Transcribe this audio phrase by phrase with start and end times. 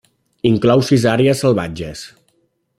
[0.51, 2.05] Inclou sis àrees salvatges.